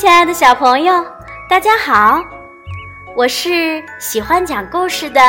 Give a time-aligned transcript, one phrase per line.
[0.00, 1.04] 亲爱的小朋友，
[1.46, 2.22] 大家好！
[3.14, 5.20] 我是喜欢讲故事的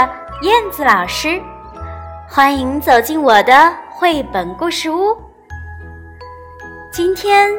[0.43, 1.41] 燕子老师，
[2.25, 5.13] 欢迎走进我的绘本故事屋。
[6.89, 7.51] 今天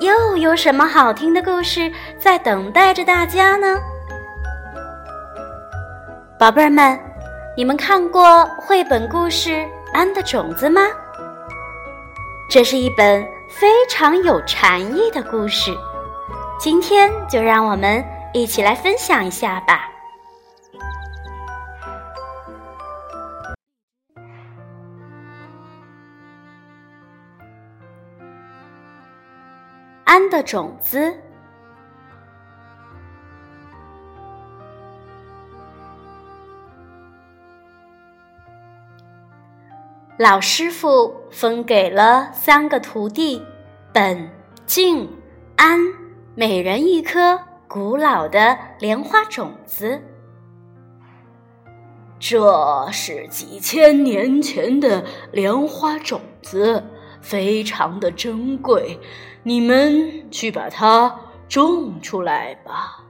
[0.00, 3.78] 又有什么好听的故事在等待着大家呢？
[6.38, 7.00] 宝贝儿们，
[7.56, 9.52] 你们看过绘本故事
[9.94, 10.82] 《安的种子》吗？
[12.50, 15.74] 这是一本非常有禅意的故事。
[16.58, 18.04] 今天就让我们
[18.34, 19.88] 一起来分享一下吧。
[30.02, 31.14] 安的种子，
[40.16, 43.46] 老师傅分给了三个徒弟：
[43.92, 44.28] 本、
[44.66, 45.08] 静、
[45.56, 46.07] 安。
[46.38, 47.36] 每人一颗
[47.66, 50.00] 古老的莲花种子，
[52.20, 56.84] 这是几千年前的莲花种子，
[57.20, 59.00] 非常的珍贵。
[59.42, 61.12] 你们去把它
[61.48, 63.02] 种出来吧。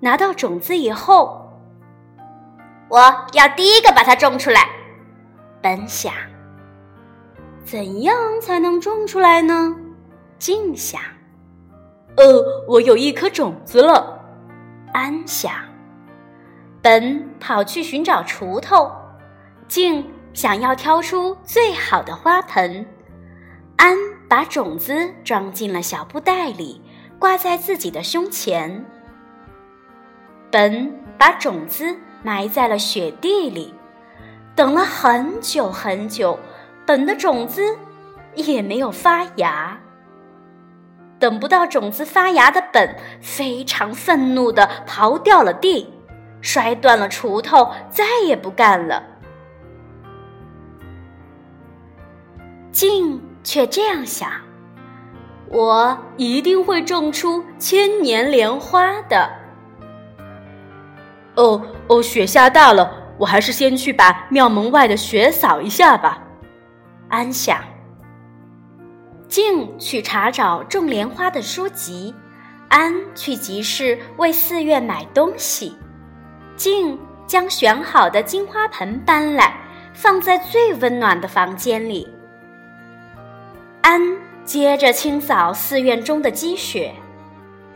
[0.00, 1.46] 拿到种子以后，
[2.88, 2.98] 我
[3.34, 4.66] 要第一个把它种出来。
[5.60, 6.10] 本想，
[7.66, 9.76] 怎样才能种出来呢？
[10.42, 11.00] 静想，
[12.16, 12.24] 呃，
[12.66, 14.18] 我有一颗种子了。
[14.92, 15.52] 安想，
[16.82, 18.90] 本跑去寻找锄头。
[19.68, 22.84] 静想要挑出最好的花盆。
[23.76, 23.96] 安
[24.28, 26.82] 把种子装进了小布袋里，
[27.20, 28.84] 挂在自己的胸前。
[30.50, 33.72] 本把种子埋在了雪地里，
[34.56, 36.36] 等了很久很久，
[36.84, 37.62] 本的种子
[38.34, 39.78] 也没有发芽。
[41.22, 45.88] 等不到种子发芽的本非常愤怒的刨掉了地，
[46.40, 49.00] 摔断了锄头，再也不干了。
[52.72, 54.28] 静却这样想：
[55.48, 59.30] 我一定会种出千年莲花的。
[61.36, 66.20] 哦哦，雪下大了，我还是先去把庙门外的雪扫一下吧。
[67.10, 67.71] 安想。
[69.32, 72.14] 静去查找种莲花的书籍，
[72.68, 75.74] 安去集市为寺院买东西。
[76.54, 79.56] 静将选好的金花盆搬来，
[79.94, 82.06] 放在最温暖的房间里。
[83.80, 84.02] 安
[84.44, 86.92] 接着清扫寺院中的积雪，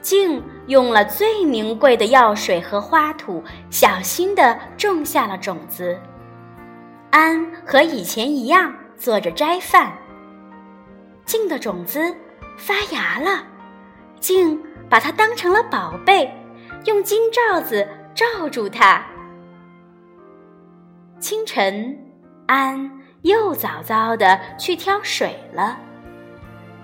[0.02, 5.98] 静用了最名贵的药水和花土，小心地种下了种子。
[7.12, 9.90] 安和以前一样做着斋饭。
[11.26, 12.14] 静的种子
[12.56, 13.44] 发芽了，
[14.20, 16.32] 静把它当成了宝贝，
[16.84, 19.04] 用金罩子罩住它。
[21.18, 21.98] 清晨，
[22.46, 22.90] 安
[23.22, 25.76] 又早早的去挑水了。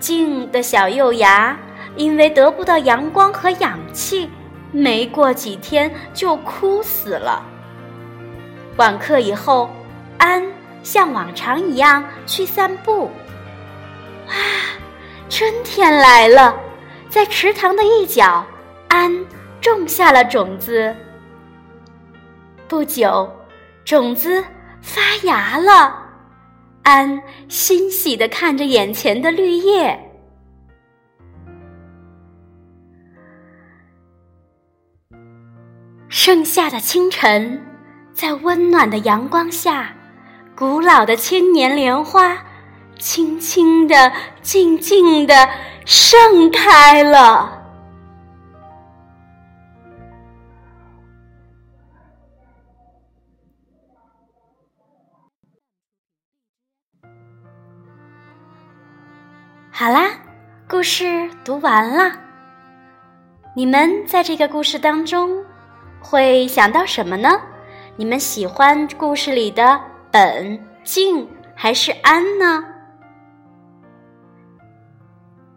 [0.00, 1.56] 静的小幼芽
[1.94, 4.28] 因为得不到阳光和氧气，
[4.72, 7.46] 没过几天就枯死了。
[8.76, 9.70] 晚课以后，
[10.18, 10.44] 安
[10.82, 13.08] 像往常一样去散步。
[15.32, 16.54] 春天来了，
[17.08, 18.44] 在池塘的一角，
[18.88, 19.10] 安
[19.62, 20.94] 种下了种子。
[22.68, 23.34] 不久，
[23.82, 24.44] 种子
[24.82, 25.96] 发芽了，
[26.82, 29.98] 安欣喜的看着眼前的绿叶。
[36.10, 37.64] 盛夏的清晨，
[38.12, 39.94] 在温暖的阳光下，
[40.54, 42.36] 古老的千年莲花。
[43.02, 45.34] 轻轻的，静静的
[45.84, 47.60] 盛开了。
[59.72, 60.10] 好啦，
[60.68, 62.12] 故事读完了。
[63.56, 65.44] 你们在这个故事当中
[66.00, 67.28] 会想到什么呢？
[67.96, 69.80] 你们喜欢故事里的
[70.12, 72.64] 本、静还是安呢？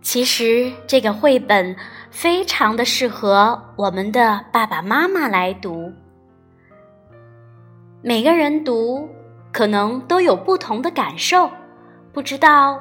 [0.06, 1.76] 其实这个绘本
[2.12, 5.92] 非常的适合我们的爸爸妈妈来读。
[8.04, 9.10] 每个人读
[9.52, 11.50] 可能都有不同的感受，
[12.14, 12.80] 不知道，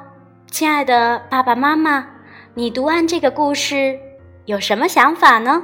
[0.51, 2.07] 亲爱的爸爸妈妈，
[2.53, 3.99] 你读完这个故事
[4.45, 5.63] 有什么想法呢？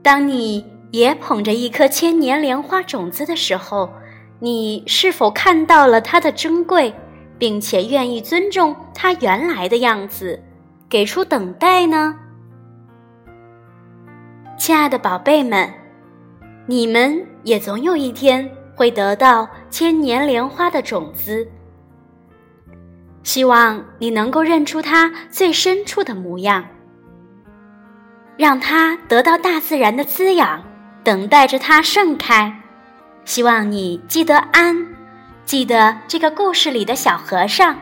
[0.00, 3.92] 当你也捧着一颗千年莲花种子的时候。
[4.44, 6.94] 你是否看到了它的珍贵，
[7.38, 10.38] 并且愿意尊重它原来的样子，
[10.86, 12.14] 给出等待呢？
[14.58, 15.72] 亲爱的宝贝们，
[16.66, 21.48] 你们也总有一天会得到千年莲花的种子。
[23.22, 26.62] 希望你能够认出它最深处的模样，
[28.36, 30.62] 让它得到大自然的滋养，
[31.02, 32.60] 等待着它盛开。
[33.24, 34.86] 希望你记得安。
[35.44, 37.76] 记得这个故事里的小和尚，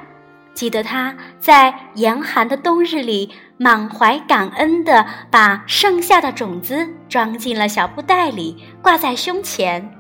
[0.53, 9.97] 记得他在严寒的冬日里满怀感恩地把剩下的种子装进了小布袋里，挂在胸前。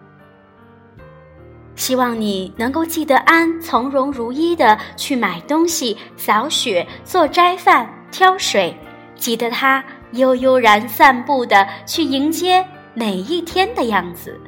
[1.77, 8.77] 希望你能够记得安从容如一地去买东西、扫雪、做斋饭、挑水，
[9.15, 14.39] 记得他悠悠然散步的去迎接每一天的样子。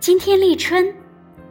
[0.00, 0.94] 今天立春。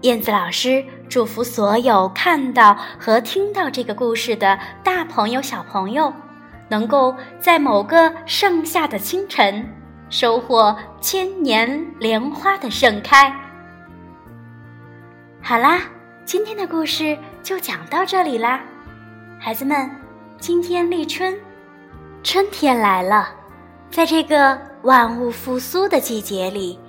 [0.02, 6.14] 燕子老师祝福所有看到和听到这个故事的大朋友、小朋友，
[6.70, 9.68] 能够在某个盛夏的清晨，
[10.10, 13.36] 收获千年莲花的盛开。
[15.42, 15.82] 好啦，
[16.24, 18.62] 今天的故事就讲到这里啦，
[19.40, 19.90] 孩子们，
[20.40, 21.36] 今天立春，
[22.24, 23.30] 春天来了，
[23.90, 26.80] 在这个万物复苏的季节里。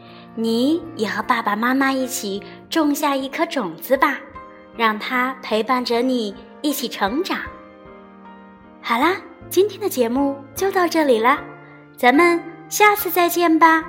[0.40, 2.40] 你也和爸爸妈妈一起
[2.70, 4.20] 种下一颗种子吧，
[4.76, 6.32] 让它陪伴着你
[6.62, 7.40] 一起成长。
[8.80, 9.16] 好啦，
[9.50, 11.40] 今天的节目就到这里啦，
[11.96, 13.84] 咱们下次再见吧。